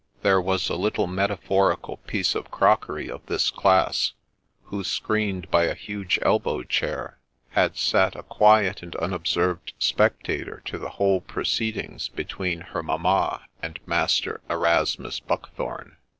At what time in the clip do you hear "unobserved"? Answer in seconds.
8.95-9.73